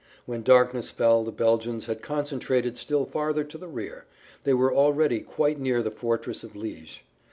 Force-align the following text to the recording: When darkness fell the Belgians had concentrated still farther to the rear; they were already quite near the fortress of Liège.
When 0.25 0.41
darkness 0.41 0.89
fell 0.89 1.23
the 1.23 1.31
Belgians 1.31 1.85
had 1.85 2.01
concentrated 2.01 2.75
still 2.75 3.05
farther 3.05 3.43
to 3.43 3.55
the 3.59 3.67
rear; 3.67 4.05
they 4.45 4.53
were 4.55 4.73
already 4.73 5.19
quite 5.19 5.59
near 5.59 5.83
the 5.83 5.91
fortress 5.91 6.43
of 6.43 6.53
Liège. 6.53 7.01